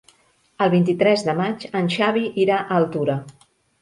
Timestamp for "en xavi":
1.81-2.25